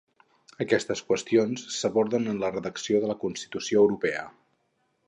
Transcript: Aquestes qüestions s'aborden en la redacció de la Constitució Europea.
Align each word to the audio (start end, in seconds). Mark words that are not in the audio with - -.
Aquestes 0.63 1.03
qüestions 1.09 1.67
s'aborden 1.75 2.27
en 2.33 2.43
la 2.45 2.51
redacció 2.57 3.05
de 3.05 3.13
la 3.13 3.19
Constitució 3.27 3.87
Europea. 3.87 4.27